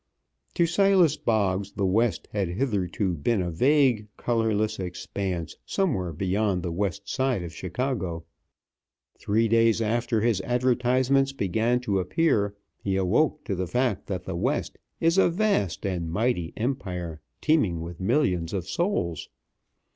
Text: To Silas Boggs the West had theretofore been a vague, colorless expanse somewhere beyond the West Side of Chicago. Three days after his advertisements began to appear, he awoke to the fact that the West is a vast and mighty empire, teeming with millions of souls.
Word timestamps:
To 0.55 0.65
Silas 0.65 1.15
Boggs 1.15 1.73
the 1.73 1.85
West 1.85 2.27
had 2.31 2.57
theretofore 2.57 3.09
been 3.21 3.39
a 3.39 3.51
vague, 3.51 4.07
colorless 4.17 4.79
expanse 4.79 5.57
somewhere 5.63 6.11
beyond 6.11 6.63
the 6.63 6.71
West 6.71 7.07
Side 7.07 7.43
of 7.43 7.53
Chicago. 7.53 8.23
Three 9.19 9.47
days 9.47 9.79
after 9.79 10.21
his 10.21 10.41
advertisements 10.41 11.33
began 11.33 11.81
to 11.81 11.99
appear, 11.99 12.55
he 12.79 12.95
awoke 12.95 13.43
to 13.43 13.53
the 13.53 13.67
fact 13.67 14.07
that 14.07 14.23
the 14.23 14.35
West 14.35 14.79
is 14.99 15.19
a 15.19 15.29
vast 15.29 15.85
and 15.85 16.09
mighty 16.09 16.51
empire, 16.57 17.21
teeming 17.39 17.81
with 17.81 17.99
millions 17.99 18.53
of 18.53 18.67
souls. 18.67 19.29